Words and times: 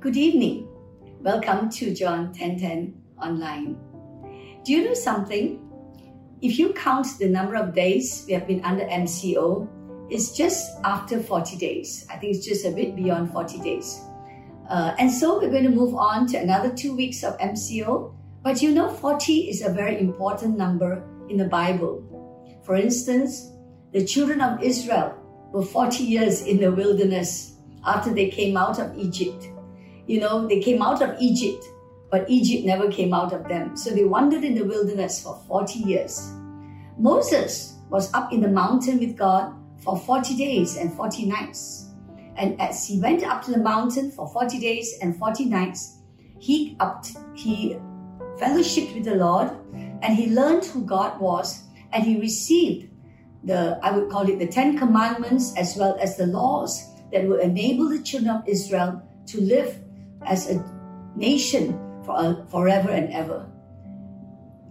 Good 0.00 0.16
evening. 0.16 0.66
Welcome 1.20 1.68
to 1.72 1.94
John 1.94 2.28
1010 2.28 2.94
online. 3.20 3.76
Do 4.64 4.72
you 4.72 4.82
know 4.86 4.94
something? 4.94 5.60
If 6.40 6.58
you 6.58 6.72
count 6.72 7.06
the 7.18 7.28
number 7.28 7.54
of 7.54 7.74
days 7.74 8.24
we 8.26 8.32
have 8.32 8.46
been 8.46 8.64
under 8.64 8.86
MCO, 8.86 9.68
it's 10.08 10.34
just 10.34 10.80
after 10.84 11.22
40 11.22 11.58
days. 11.58 12.06
I 12.08 12.16
think 12.16 12.34
it's 12.34 12.46
just 12.46 12.64
a 12.64 12.70
bit 12.70 12.96
beyond 12.96 13.30
40 13.30 13.60
days. 13.60 14.00
Uh, 14.70 14.94
and 14.98 15.12
so 15.12 15.38
we're 15.38 15.50
going 15.50 15.64
to 15.64 15.68
move 15.68 15.94
on 15.94 16.26
to 16.28 16.38
another 16.38 16.74
two 16.74 16.96
weeks 16.96 17.22
of 17.22 17.36
MCO. 17.36 18.14
But 18.42 18.62
you 18.62 18.70
know, 18.70 18.88
40 18.88 19.50
is 19.50 19.60
a 19.60 19.70
very 19.70 20.00
important 20.00 20.56
number 20.56 21.04
in 21.28 21.36
the 21.36 21.44
Bible. 21.44 22.02
For 22.64 22.74
instance, 22.74 23.50
the 23.92 24.06
children 24.06 24.40
of 24.40 24.62
Israel 24.62 25.14
were 25.52 25.62
40 25.62 26.04
years 26.04 26.40
in 26.40 26.58
the 26.58 26.72
wilderness 26.72 27.58
after 27.84 28.14
they 28.14 28.30
came 28.30 28.56
out 28.56 28.78
of 28.78 28.96
Egypt. 28.96 29.50
You 30.10 30.18
know, 30.18 30.48
they 30.48 30.58
came 30.58 30.82
out 30.82 31.02
of 31.02 31.14
Egypt, 31.20 31.64
but 32.10 32.28
Egypt 32.28 32.66
never 32.66 32.90
came 32.90 33.14
out 33.14 33.32
of 33.32 33.46
them. 33.46 33.76
So 33.76 33.90
they 33.90 34.02
wandered 34.02 34.42
in 34.42 34.56
the 34.56 34.64
wilderness 34.64 35.22
for 35.22 35.40
40 35.46 35.78
years. 35.78 36.32
Moses 36.98 37.76
was 37.90 38.12
up 38.12 38.32
in 38.32 38.40
the 38.40 38.48
mountain 38.48 38.98
with 38.98 39.16
God 39.16 39.54
for 39.78 39.96
40 39.96 40.36
days 40.36 40.76
and 40.76 40.92
40 40.92 41.26
nights. 41.26 41.90
And 42.34 42.60
as 42.60 42.84
he 42.84 42.98
went 42.98 43.22
up 43.22 43.44
to 43.44 43.52
the 43.52 43.58
mountain 43.58 44.10
for 44.10 44.26
40 44.26 44.58
days 44.58 44.98
and 45.00 45.16
40 45.16 45.44
nights, 45.44 45.98
he 46.40 46.76
up 46.80 47.06
he 47.34 47.78
fellowshiped 48.36 48.92
with 48.92 49.04
the 49.04 49.14
Lord 49.14 49.52
and 50.02 50.16
he 50.16 50.34
learned 50.34 50.64
who 50.64 50.84
God 50.84 51.20
was 51.20 51.62
and 51.92 52.02
he 52.02 52.18
received 52.18 52.90
the 53.44 53.78
I 53.80 53.92
would 53.92 54.10
call 54.10 54.28
it 54.28 54.40
the 54.40 54.48
10 54.48 54.76
commandments 54.76 55.54
as 55.56 55.76
well 55.76 55.96
as 56.00 56.16
the 56.16 56.26
laws 56.26 56.84
that 57.12 57.28
will 57.28 57.38
enable 57.38 57.88
the 57.88 58.02
children 58.02 58.34
of 58.34 58.48
Israel 58.48 59.02
to 59.26 59.40
live 59.40 59.78
as 60.26 60.50
a 60.50 60.64
nation 61.16 61.72
for 62.04 62.16
uh, 62.16 62.46
forever 62.46 62.90
and 62.90 63.12
ever. 63.12 63.46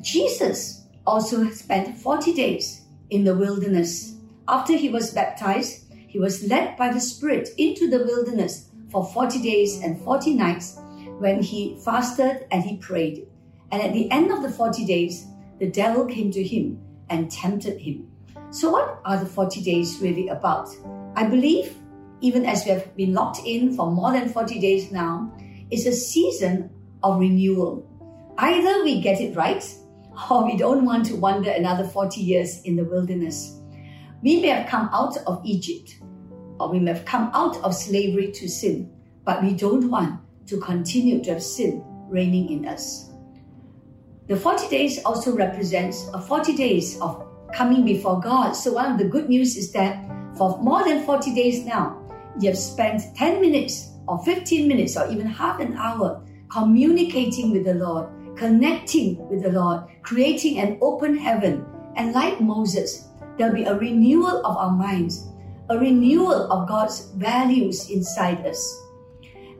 Jesus 0.00 0.86
also 1.06 1.48
spent 1.50 1.96
40 1.96 2.32
days 2.34 2.82
in 3.10 3.24
the 3.24 3.34
wilderness. 3.34 4.14
After 4.48 4.74
he 4.74 4.88
was 4.88 5.12
baptized, 5.12 5.92
he 6.06 6.18
was 6.18 6.48
led 6.48 6.76
by 6.76 6.92
the 6.92 7.00
Spirit 7.00 7.48
into 7.58 7.90
the 7.90 8.04
wilderness 8.04 8.70
for 8.90 9.04
40 9.04 9.42
days 9.42 9.82
and 9.82 10.00
40 10.02 10.34
nights 10.34 10.78
when 11.18 11.42
he 11.42 11.78
fasted 11.84 12.46
and 12.50 12.64
he 12.64 12.76
prayed. 12.76 13.26
And 13.72 13.82
at 13.82 13.92
the 13.92 14.10
end 14.10 14.30
of 14.30 14.42
the 14.42 14.50
40 14.50 14.84
days, 14.84 15.26
the 15.58 15.70
devil 15.70 16.06
came 16.06 16.30
to 16.32 16.42
him 16.42 16.78
and 17.08 17.30
tempted 17.30 17.80
him. 17.80 18.08
So, 18.50 18.70
what 18.70 19.00
are 19.04 19.18
the 19.18 19.26
40 19.26 19.62
days 19.62 19.98
really 20.00 20.28
about? 20.28 20.68
I 21.16 21.24
believe 21.24 21.74
even 22.20 22.46
as 22.46 22.64
we 22.64 22.70
have 22.70 22.94
been 22.96 23.12
locked 23.12 23.40
in 23.44 23.74
for 23.74 23.90
more 23.90 24.12
than 24.12 24.28
40 24.28 24.58
days 24.58 24.90
now, 24.90 25.32
is 25.70 25.86
a 25.86 25.92
season 25.92 26.70
of 27.02 27.18
renewal. 27.18 27.86
Either 28.38 28.84
we 28.84 29.00
get 29.00 29.20
it 29.20 29.36
right 29.36 29.64
or 30.30 30.44
we 30.44 30.56
don't 30.56 30.84
want 30.84 31.06
to 31.06 31.16
wander 31.16 31.50
another 31.50 31.84
40 31.84 32.20
years 32.20 32.62
in 32.62 32.76
the 32.76 32.84
wilderness. 32.84 33.60
We 34.22 34.40
may 34.40 34.48
have 34.48 34.68
come 34.68 34.88
out 34.92 35.16
of 35.26 35.40
Egypt 35.44 35.98
or 36.58 36.70
we 36.70 36.78
may 36.78 36.92
have 36.92 37.04
come 37.04 37.30
out 37.34 37.56
of 37.58 37.74
slavery 37.74 38.32
to 38.32 38.48
sin, 38.48 38.90
but 39.24 39.42
we 39.42 39.52
don't 39.54 39.90
want 39.90 40.20
to 40.46 40.60
continue 40.60 41.22
to 41.24 41.34
have 41.34 41.42
sin 41.42 41.82
reigning 42.08 42.50
in 42.50 42.66
us. 42.66 43.10
The 44.28 44.36
40 44.36 44.68
days 44.68 45.02
also 45.04 45.36
represents 45.36 46.08
a 46.12 46.20
40 46.20 46.56
days 46.56 47.00
of 47.00 47.24
coming 47.52 47.84
before 47.84 48.20
God. 48.20 48.52
So 48.52 48.72
one 48.72 48.92
of 48.92 48.98
the 48.98 49.04
good 49.04 49.28
news 49.28 49.56
is 49.56 49.72
that 49.72 50.04
for 50.36 50.58
more 50.58 50.84
than 50.84 51.04
40 51.04 51.34
days 51.34 51.64
now, 51.64 52.02
you 52.40 52.48
have 52.48 52.58
spent 52.58 53.02
10 53.16 53.40
minutes 53.40 53.92
or 54.06 54.22
15 54.24 54.68
minutes 54.68 54.96
or 54.96 55.08
even 55.10 55.26
half 55.26 55.60
an 55.60 55.76
hour 55.76 56.24
communicating 56.50 57.50
with 57.50 57.64
the 57.64 57.74
Lord, 57.74 58.08
connecting 58.36 59.26
with 59.28 59.42
the 59.42 59.50
Lord, 59.50 59.84
creating 60.02 60.58
an 60.58 60.78
open 60.80 61.16
heaven. 61.16 61.64
And 61.96 62.12
like 62.12 62.40
Moses, 62.40 63.08
there'll 63.36 63.54
be 63.54 63.64
a 63.64 63.74
renewal 63.74 64.44
of 64.44 64.56
our 64.56 64.70
minds, 64.70 65.28
a 65.70 65.78
renewal 65.78 66.52
of 66.52 66.68
God's 66.68 67.10
values 67.16 67.90
inside 67.90 68.46
us. 68.46 68.82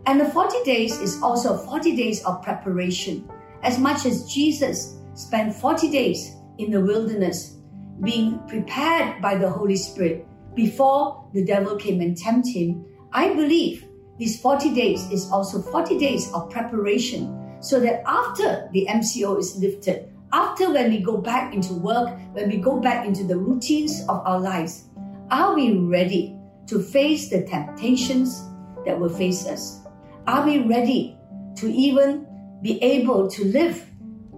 And 0.07 0.21
the 0.21 0.27
40 0.27 0.63
days 0.65 1.01
is 1.01 1.21
also 1.21 1.57
40 1.57 1.97
days 1.97 2.25
of 2.25 2.43
preparation. 2.43 3.29
As 3.63 3.79
much 3.79 4.07
as 4.07 4.33
Jesus 4.33 4.99
spent 5.15 5.55
40 5.55 5.91
days 5.91 6.37
in 6.59 6.71
the 6.71 6.81
wilderness 6.81 7.57
being 8.03 8.39
prepared 8.47 9.21
by 9.21 9.37
the 9.37 9.51
Holy 9.51 9.77
Spirit 9.77 10.29
before 10.57 11.29
the 11.33 11.45
devil 11.45 11.77
came 11.77 12.01
and 12.01 12.17
tempted 12.17 12.51
him, 12.51 12.85
I 13.13 13.33
believe 13.35 13.87
these 14.19 14.41
40 14.41 14.75
days 14.75 15.09
is 15.13 15.31
also 15.31 15.61
40 15.61 15.99
days 15.99 16.33
of 16.33 16.51
preparation 16.51 17.59
so 17.61 17.79
that 17.81 18.03
after 18.07 18.69
the 18.73 18.87
MCO 18.91 19.39
is 19.39 19.57
lifted, 19.59 20.13
after 20.33 20.73
when 20.73 20.91
we 20.91 20.99
go 20.99 21.19
back 21.19 21.55
into 21.55 21.75
work, 21.75 22.19
when 22.33 22.49
we 22.49 22.57
go 22.57 22.81
back 22.81 23.07
into 23.07 23.25
the 23.25 23.37
routines 23.37 24.01
of 24.09 24.27
our 24.27 24.41
lives, 24.41 24.85
are 25.31 25.55
we 25.55 25.79
ready 25.79 26.37
to 26.67 26.83
face 26.83 27.29
the 27.29 27.45
temptations 27.45 28.43
that 28.85 28.99
will 28.99 29.09
face 29.09 29.47
us? 29.47 29.83
Are 30.27 30.45
we 30.45 30.61
ready 30.61 31.17
to 31.57 31.71
even 31.71 32.27
be 32.63 32.83
able 32.83 33.29
to 33.29 33.45
live 33.45 33.85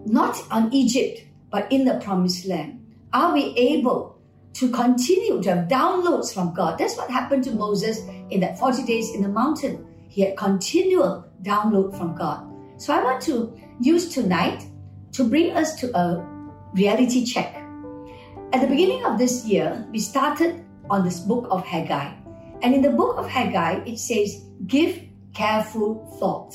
not 0.04 0.42
on 0.50 0.72
Egypt, 0.72 1.22
but 1.50 1.70
in 1.72 1.84
the 1.84 1.98
promised 2.00 2.46
land? 2.46 2.84
Are 3.12 3.32
we 3.32 3.54
able 3.56 4.17
to 4.54 4.70
continue 4.70 5.42
to 5.42 5.54
have 5.54 5.68
downloads 5.68 6.32
from 6.32 6.54
God. 6.54 6.78
That's 6.78 6.96
what 6.96 7.10
happened 7.10 7.44
to 7.44 7.52
Moses 7.52 8.00
in 8.30 8.40
that 8.40 8.58
40 8.58 8.84
days 8.84 9.14
in 9.14 9.22
the 9.22 9.28
mountain. 9.28 9.86
He 10.08 10.22
had 10.22 10.36
continual 10.36 11.26
download 11.42 11.96
from 11.96 12.16
God. 12.16 12.44
So 12.76 12.94
I 12.94 13.02
want 13.02 13.22
to 13.22 13.56
use 13.80 14.12
tonight 14.12 14.64
to 15.12 15.24
bring 15.24 15.56
us 15.56 15.74
to 15.80 15.96
a 15.96 16.24
reality 16.74 17.24
check. 17.24 17.54
At 18.52 18.60
the 18.60 18.66
beginning 18.66 19.04
of 19.04 19.18
this 19.18 19.44
year, 19.44 19.86
we 19.92 19.98
started 19.98 20.64
on 20.90 21.04
this 21.04 21.20
book 21.20 21.46
of 21.50 21.64
Haggai. 21.64 22.14
And 22.62 22.74
in 22.74 22.82
the 22.82 22.90
book 22.90 23.16
of 23.18 23.28
Haggai, 23.28 23.84
it 23.84 23.98
says, 23.98 24.44
give 24.66 25.02
careful 25.34 26.16
thought. 26.18 26.54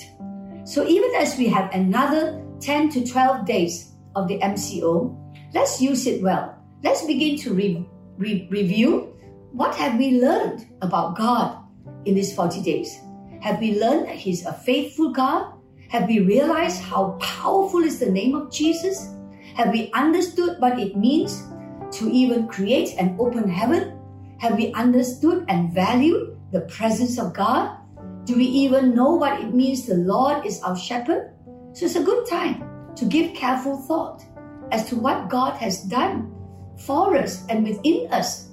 So 0.65 0.87
even 0.87 1.11
as 1.15 1.37
we 1.37 1.47
have 1.47 1.71
another 1.73 2.43
10 2.59 2.89
to 2.89 3.05
12 3.05 3.45
days 3.45 3.93
of 4.15 4.27
the 4.27 4.39
MCO, 4.39 5.15
let's 5.53 5.81
use 5.81 6.07
it 6.07 6.21
well. 6.21 6.57
Let's 6.83 7.05
begin 7.05 7.37
to 7.39 7.53
re- 7.53 7.87
re- 8.17 8.47
review 8.51 9.15
what 9.53 9.73
have 9.75 9.97
we 9.97 10.19
learned 10.19 10.67
about 10.81 11.15
God 11.15 11.63
in 12.03 12.15
these 12.15 12.35
40 12.35 12.61
days. 12.61 12.99
Have 13.39 13.61
we 13.61 13.79
learned 13.79 14.07
that 14.07 14.15
He's 14.15 14.45
a 14.45 14.51
faithful 14.51 15.13
God? 15.13 15.53
Have 15.87 16.09
we 16.09 16.19
realized 16.19 16.81
how 16.81 17.17
powerful 17.21 17.79
is 17.79 17.99
the 17.99 18.11
name 18.11 18.35
of 18.35 18.51
Jesus? 18.51 19.15
Have 19.55 19.71
we 19.71 19.91
understood 19.93 20.59
what 20.59 20.77
it 20.77 20.97
means 20.97 21.43
to 21.91 22.11
even 22.11 22.49
create 22.49 22.97
an 22.97 23.15
open 23.17 23.47
heaven? 23.47 23.97
Have 24.39 24.57
we 24.57 24.73
understood 24.73 25.45
and 25.47 25.73
valued 25.73 26.37
the 26.51 26.67
presence 26.67 27.17
of 27.17 27.33
God? 27.33 27.77
Do 28.25 28.35
we 28.35 28.43
even 28.43 28.93
know 28.93 29.15
what 29.15 29.39
it 29.39 29.53
means 29.53 29.85
the 29.85 29.95
Lord 29.95 30.45
is 30.45 30.61
our 30.63 30.75
shepherd? 30.75 31.31
So 31.71 31.85
it's 31.85 31.95
a 31.95 32.03
good 32.03 32.27
time 32.27 32.91
to 32.97 33.05
give 33.05 33.35
careful 33.35 33.77
thought 33.77 34.25
as 34.73 34.89
to 34.89 34.97
what 34.97 35.29
God 35.29 35.53
has 35.57 35.83
done 35.83 36.33
for 36.77 37.15
us 37.15 37.45
and 37.47 37.63
within 37.65 38.11
us 38.11 38.49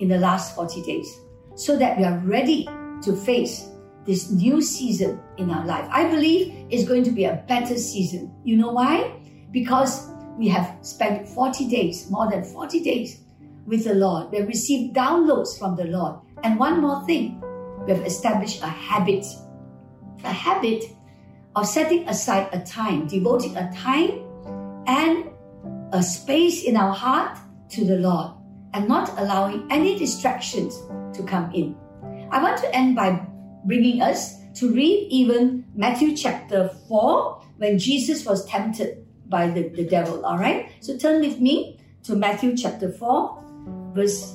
in 0.00 0.08
the 0.08 0.18
last 0.18 0.54
40 0.54 0.82
days 0.82 1.20
so 1.54 1.76
that 1.78 1.98
we 1.98 2.04
are 2.04 2.18
ready 2.18 2.68
to 3.02 3.14
face 3.14 3.68
this 4.04 4.30
new 4.30 4.60
season 4.60 5.20
in 5.38 5.50
our 5.50 5.64
life. 5.66 5.86
I 5.90 6.10
believe 6.10 6.66
it's 6.70 6.86
going 6.86 7.04
to 7.04 7.10
be 7.10 7.24
a 7.24 7.44
better 7.48 7.76
season. 7.76 8.34
You 8.44 8.56
know 8.56 8.72
why? 8.72 9.20
Because 9.50 10.10
we 10.38 10.48
have 10.48 10.76
spent 10.82 11.28
40 11.28 11.68
days, 11.68 12.10
more 12.10 12.30
than 12.30 12.44
40 12.44 12.80
days 12.80 13.20
with 13.66 13.84
the 13.84 13.94
Lord. 13.94 14.30
We 14.30 14.38
have 14.38 14.48
received 14.48 14.94
downloads 14.94 15.58
from 15.58 15.76
the 15.76 15.84
Lord. 15.84 16.20
And 16.42 16.58
one 16.58 16.80
more 16.80 17.04
thing, 17.06 17.42
we 17.86 17.92
have 17.92 18.04
established 18.04 18.62
a 18.62 18.66
habit. 18.66 19.24
A 20.24 20.32
habit 20.32 20.84
of 21.56 21.66
setting 21.66 22.08
aside 22.08 22.48
a 22.52 22.60
time, 22.60 23.06
devoting 23.06 23.56
a 23.56 23.72
time 23.72 24.22
and 24.86 25.30
a 25.92 26.02
space 26.02 26.64
in 26.64 26.76
our 26.76 26.92
heart 26.92 27.38
to 27.70 27.84
the 27.84 27.98
Lord 27.98 28.32
and 28.72 28.88
not 28.88 29.18
allowing 29.18 29.66
any 29.70 29.98
distractions 29.98 30.76
to 31.16 31.22
come 31.24 31.52
in. 31.52 31.76
I 32.30 32.42
want 32.42 32.58
to 32.58 32.74
end 32.74 32.96
by 32.96 33.24
bringing 33.64 34.02
us 34.02 34.36
to 34.54 34.72
read 34.72 35.08
even 35.10 35.64
Matthew 35.74 36.16
chapter 36.16 36.68
4 36.88 37.42
when 37.58 37.78
Jesus 37.78 38.24
was 38.24 38.44
tempted 38.46 39.06
by 39.26 39.48
the, 39.48 39.68
the 39.68 39.84
devil. 39.84 40.24
All 40.24 40.38
right? 40.38 40.70
So 40.80 40.96
turn 40.96 41.20
with 41.20 41.40
me 41.40 41.80
to 42.04 42.14
Matthew 42.14 42.56
chapter 42.56 42.92
4, 42.92 43.92
verse, 43.94 44.34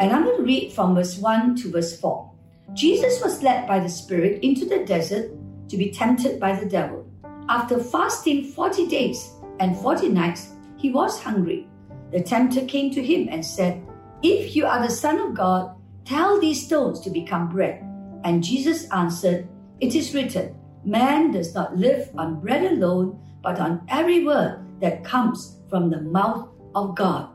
and 0.00 0.12
I'm 0.12 0.24
going 0.24 0.38
to 0.38 0.42
read 0.42 0.72
from 0.72 0.94
verse 0.94 1.18
1 1.18 1.56
to 1.56 1.70
verse 1.70 1.98
4. 2.00 2.32
Jesus 2.72 3.22
was 3.22 3.42
led 3.42 3.66
by 3.66 3.78
the 3.78 3.88
Spirit 3.88 4.42
into 4.42 4.64
the 4.64 4.84
desert 4.84 5.30
to 5.68 5.76
be 5.76 5.90
tempted 5.90 6.40
by 6.40 6.58
the 6.58 6.66
devil. 6.66 7.06
After 7.48 7.78
fasting 7.78 8.44
40 8.52 8.88
days 8.88 9.30
and 9.60 9.76
40 9.76 10.08
nights, 10.08 10.52
he 10.76 10.90
was 10.90 11.22
hungry. 11.22 11.68
The 12.12 12.22
tempter 12.22 12.64
came 12.64 12.90
to 12.92 13.02
him 13.02 13.28
and 13.30 13.44
said, 13.44 13.82
If 14.22 14.54
you 14.54 14.66
are 14.66 14.82
the 14.82 14.92
Son 14.92 15.18
of 15.18 15.34
God, 15.34 15.74
tell 16.04 16.40
these 16.40 16.64
stones 16.64 17.00
to 17.00 17.10
become 17.10 17.48
bread. 17.48 17.82
And 18.24 18.42
Jesus 18.42 18.90
answered, 18.90 19.48
It 19.80 19.94
is 19.94 20.14
written, 20.14 20.56
Man 20.84 21.32
does 21.32 21.54
not 21.54 21.76
live 21.76 22.10
on 22.16 22.40
bread 22.40 22.64
alone, 22.64 23.20
but 23.42 23.58
on 23.58 23.84
every 23.88 24.24
word 24.24 24.64
that 24.80 25.04
comes 25.04 25.58
from 25.68 25.90
the 25.90 26.00
mouth 26.00 26.48
of 26.74 26.94
God. 26.94 27.30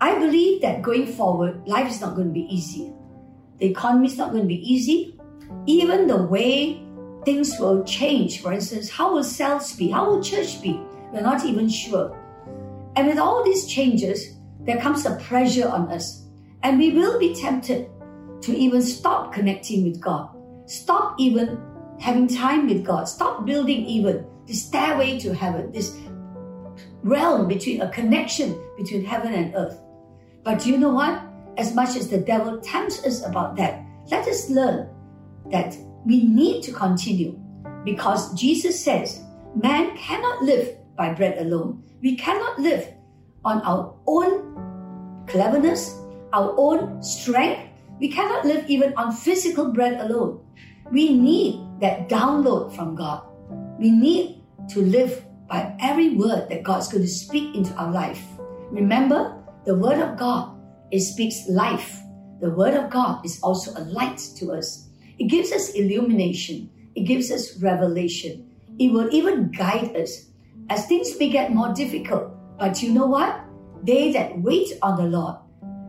I 0.00 0.18
believe 0.18 0.60
that 0.60 0.82
going 0.82 1.06
forward, 1.06 1.66
life 1.66 1.90
is 1.90 2.00
not 2.00 2.14
going 2.14 2.28
to 2.28 2.34
be 2.34 2.46
easy. 2.54 2.92
The 3.58 3.66
economy 3.66 4.08
is 4.08 4.18
not 4.18 4.30
going 4.30 4.42
to 4.42 4.48
be 4.48 4.60
easy. 4.60 5.18
Even 5.64 6.06
the 6.06 6.22
way 6.22 6.84
things 7.24 7.58
will 7.58 7.82
change, 7.84 8.42
for 8.42 8.52
instance, 8.52 8.90
how 8.90 9.14
will 9.14 9.24
sales 9.24 9.72
be? 9.72 9.90
How 9.90 10.10
will 10.10 10.22
church 10.22 10.60
be? 10.60 10.80
We're 11.12 11.22
not 11.22 11.44
even 11.46 11.68
sure. 11.68 12.14
And 12.96 13.06
with 13.06 13.18
all 13.18 13.44
these 13.44 13.66
changes, 13.66 14.36
there 14.60 14.80
comes 14.80 15.04
a 15.04 15.16
pressure 15.16 15.68
on 15.68 15.92
us. 15.92 16.24
And 16.62 16.78
we 16.78 16.92
will 16.92 17.18
be 17.18 17.34
tempted 17.34 17.88
to 18.42 18.56
even 18.56 18.82
stop 18.82 19.32
connecting 19.32 19.84
with 19.84 20.00
God, 20.00 20.30
stop 20.66 21.14
even 21.18 21.60
having 22.00 22.26
time 22.26 22.66
with 22.66 22.84
God, 22.84 23.08
stop 23.08 23.44
building 23.46 23.84
even 23.86 24.26
the 24.46 24.54
stairway 24.54 25.18
to 25.20 25.34
heaven, 25.34 25.72
this 25.72 25.96
realm 27.02 27.48
between 27.48 27.80
a 27.80 27.90
connection 27.90 28.58
between 28.76 29.04
heaven 29.04 29.32
and 29.32 29.54
earth. 29.54 29.78
But 30.42 30.66
you 30.66 30.78
know 30.78 30.92
what? 30.92 31.22
As 31.56 31.74
much 31.74 31.96
as 31.96 32.08
the 32.08 32.18
devil 32.18 32.60
tempts 32.60 33.04
us 33.04 33.24
about 33.24 33.56
that, 33.56 33.82
let 34.10 34.26
us 34.28 34.50
learn 34.50 34.88
that 35.50 35.76
we 36.04 36.24
need 36.24 36.62
to 36.62 36.72
continue 36.72 37.38
because 37.84 38.34
Jesus 38.34 38.82
says, 38.82 39.22
man 39.54 39.96
cannot 39.96 40.42
live 40.42 40.76
by 40.96 41.12
bread 41.12 41.38
alone. 41.38 41.82
We 42.02 42.16
cannot 42.16 42.58
live 42.58 42.88
on 43.44 43.60
our 43.62 43.94
own 44.06 45.24
cleverness, 45.28 46.00
our 46.32 46.54
own 46.56 47.02
strength. 47.02 47.70
We 48.00 48.10
cannot 48.10 48.44
live 48.44 48.68
even 48.68 48.94
on 48.94 49.12
physical 49.12 49.72
bread 49.72 50.00
alone. 50.00 50.40
We 50.90 51.12
need 51.12 51.80
that 51.80 52.08
download 52.08 52.74
from 52.74 52.94
God. 52.94 53.22
We 53.78 53.90
need 53.90 54.42
to 54.70 54.80
live 54.82 55.24
by 55.48 55.74
every 55.80 56.16
word 56.16 56.48
that 56.48 56.62
God's 56.62 56.88
going 56.88 57.04
to 57.04 57.10
speak 57.10 57.54
into 57.54 57.72
our 57.74 57.92
life. 57.92 58.22
Remember, 58.70 59.38
the 59.64 59.74
Word 59.74 59.98
of 59.98 60.18
God, 60.18 60.58
it 60.90 61.00
speaks 61.00 61.48
life. 61.48 62.00
The 62.40 62.50
Word 62.50 62.74
of 62.74 62.90
God 62.90 63.24
is 63.24 63.40
also 63.42 63.72
a 63.76 63.84
light 63.84 64.18
to 64.36 64.52
us. 64.52 64.88
It 65.18 65.28
gives 65.28 65.52
us 65.52 65.70
illumination. 65.70 66.70
It 66.94 67.02
gives 67.02 67.30
us 67.30 67.60
revelation. 67.60 68.50
It 68.78 68.92
will 68.92 69.08
even 69.12 69.50
guide 69.50 69.96
us 69.96 70.26
as 70.70 70.86
things 70.86 71.18
may 71.18 71.28
get 71.28 71.52
more 71.52 71.72
difficult. 71.72 72.32
But 72.58 72.82
you 72.82 72.92
know 72.92 73.06
what? 73.06 73.44
They 73.82 74.12
that 74.12 74.38
wait 74.40 74.70
on 74.82 74.96
the 74.96 75.08
Lord 75.08 75.36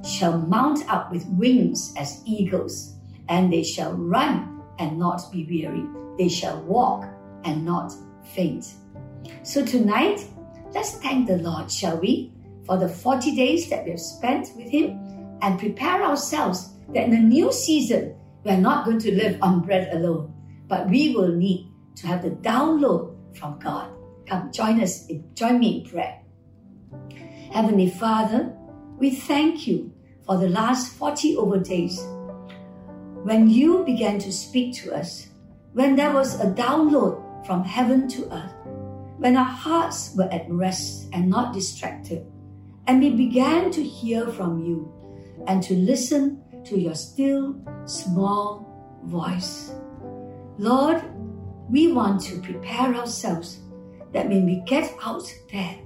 shall 0.06 0.38
mount 0.38 0.88
up 0.90 1.12
with 1.12 1.26
wings 1.30 1.94
as 1.98 2.22
eagles, 2.26 2.96
and 3.30 3.52
they 3.52 3.64
shall 3.64 3.94
run 3.94 4.62
and 4.80 5.00
not 5.00 5.32
be 5.32 5.46
weary. 5.46 5.86
They 6.18 6.30
shall 6.30 6.62
walk 6.64 7.06
and 7.44 7.66
not 7.66 7.94
faint. 8.34 8.74
So 9.44 9.66
tonight, 9.66 10.26
let's 10.74 11.00
thank 11.00 11.28
the 11.28 11.38
Lord, 11.38 11.72
shall 11.72 11.98
we? 11.98 12.34
for 12.68 12.78
the 12.78 12.90
40 12.90 13.34
days 13.34 13.70
that 13.70 13.86
we 13.86 13.92
have 13.92 14.00
spent 14.00 14.52
with 14.58 14.70
Him 14.70 15.00
and 15.42 15.58
prepare 15.58 16.04
ourselves 16.04 16.74
that 16.94 17.06
in 17.06 17.12
the 17.12 17.18
new 17.18 17.52
season, 17.52 18.14
we 18.44 18.52
are 18.52 18.58
not 18.58 18.86
going 18.86 19.00
to 19.00 19.16
live 19.16 19.40
on 19.42 19.62
bread 19.62 19.94
alone, 19.94 20.34
but 20.68 20.90
we 20.90 21.16
will 21.16 21.34
need 21.34 21.72
to 21.96 22.08
have 22.08 22.22
the 22.22 22.32
download 22.32 23.16
from 23.38 23.58
God. 23.60 23.90
Come, 24.28 24.52
join 24.52 24.82
us, 24.82 25.08
join 25.34 25.60
me 25.60 25.80
in 25.80 25.90
prayer. 25.90 26.20
Heavenly 27.52 27.90
Father, 27.90 28.54
we 29.00 29.12
thank 29.12 29.66
you 29.68 29.94
for 30.26 30.38
the 30.38 30.50
last 30.50 30.94
40 30.94 31.38
over 31.38 31.60
days 31.60 32.00
when 33.24 33.50
you 33.50 33.84
began 33.84 34.20
to 34.20 34.32
speak 34.32 34.76
to 34.76 34.94
us, 34.94 35.28
when 35.74 35.96
there 35.96 36.14
was 36.14 36.40
a 36.40 36.52
download 36.52 37.46
from 37.46 37.64
heaven 37.64 38.08
to 38.10 38.34
earth, 38.34 38.54
when 39.18 39.36
our 39.36 39.44
hearts 39.44 40.14
were 40.16 40.30
at 40.32 40.50
rest 40.50 41.10
and 41.14 41.30
not 41.30 41.54
distracted 41.54 42.26
and 42.88 43.02
we 43.02 43.10
began 43.10 43.70
to 43.72 43.84
hear 43.84 44.28
from 44.28 44.64
you 44.64 44.92
and 45.48 45.62
to 45.62 45.76
listen 45.76 46.42
to 46.64 46.80
your 46.80 46.96
still 46.96 47.56
small 47.86 48.66
voice. 49.04 49.74
Lord, 50.58 51.04
we 51.70 51.92
want 51.92 52.22
to 52.24 52.40
prepare 52.40 52.96
ourselves 52.96 53.60
that 54.18 54.30
when 54.30 54.48
we 54.48 54.56
get 54.66 54.92
out 55.04 55.32
there, 55.52 55.78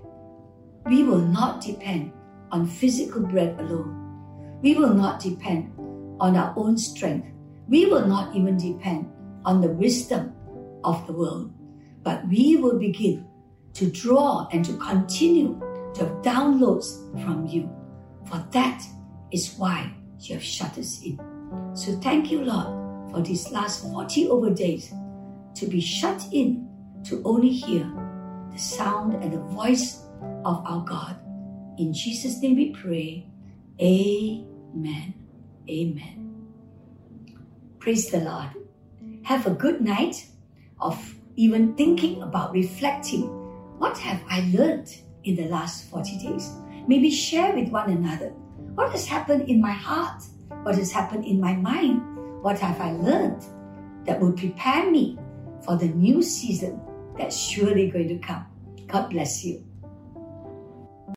we 0.86 1.04
will 1.04 1.20
not 1.20 1.62
depend 1.62 2.14
on 2.50 2.66
physical 2.66 3.22
bread 3.22 3.60
alone. 3.60 4.60
We 4.62 4.74
will 4.74 4.94
not 4.94 5.20
depend 5.20 5.74
on 6.18 6.38
our 6.38 6.54
own 6.56 6.78
strength. 6.78 7.28
We 7.68 7.88
will 7.88 8.08
not 8.08 8.34
even 8.34 8.56
depend 8.56 9.12
on 9.44 9.60
the 9.60 9.68
wisdom 9.68 10.34
of 10.86 11.06
the 11.08 11.14
world, 11.14 11.52
but 12.04 12.26
we 12.30 12.56
will 12.56 12.80
begin 12.80 13.28
to 13.74 13.92
draw 13.92 14.48
and 14.54 14.64
to 14.64 14.78
continue 14.78 15.60
to 15.96 16.06
have 16.06 16.22
downloads 16.22 16.88
from 17.26 17.46
you. 17.48 17.70
For 18.30 18.42
that 18.52 18.82
is 19.34 19.56
why 19.58 19.92
you 20.20 20.36
have 20.36 20.44
shut 20.44 20.78
us 20.78 21.02
in. 21.04 21.20
So 21.74 22.00
thank 22.00 22.32
you, 22.32 22.46
Lord, 22.46 23.12
for 23.12 23.22
these 23.22 23.52
last 23.52 23.84
40 23.84 24.30
over 24.30 24.52
days 24.52 24.94
to 25.56 25.68
be 25.68 25.82
shut 25.82 26.26
in 26.32 26.70
to 27.04 27.22
only 27.26 27.50
hear 27.50 27.92
the 28.52 28.60
sound 28.60 29.16
and 29.16 29.32
the 29.32 29.40
voice 29.40 30.04
of 30.46 30.64
our 30.66 30.84
God. 30.84 31.18
In 31.78 31.94
Jesus' 31.94 32.42
name 32.42 32.56
we 32.56 32.72
pray. 32.72 33.28
Amen. 33.82 35.14
Amen. 35.70 36.46
Praise 37.80 38.10
the 38.12 38.20
Lord. 38.20 38.50
Have 39.24 39.48
a 39.48 39.52
good 39.52 39.82
night 39.82 40.26
of 40.80 41.16
even 41.36 41.76
thinking 41.76 42.22
about 42.22 42.52
reflecting. 42.52 43.28
What 43.80 43.98
have 43.98 44.22
I 44.30 44.50
learned 44.54 44.94
in 45.24 45.36
the 45.36 45.46
last 45.46 45.90
40 45.90 46.18
days. 46.18 46.52
Maybe 46.88 47.10
share 47.10 47.54
with 47.56 47.70
one 47.70 47.90
another 47.90 48.30
what 48.76 48.92
has 48.92 49.06
happened 49.06 49.50
in 49.50 49.62
my 49.62 49.72
heart, 49.72 50.24
what 50.64 50.76
has 50.76 50.92
happened 50.92 51.26
in 51.26 51.40
my 51.40 51.54
mind, 51.54 52.02
what 52.42 52.60
have 52.60 52.80
I 52.80 52.94
learned 52.94 53.44
that 54.06 54.20
will 54.20 54.34
prepare 54.34 54.90
me 54.90 55.18
for 55.64 55.78
the 55.78 55.88
new 55.88 56.24
season 56.24 56.82
that's 57.22 57.38
surely 57.38 57.90
going 57.92 58.08
to 58.08 58.18
come. 58.18 58.46
God 58.88 59.10
bless 59.12 59.46
you. 59.46 59.64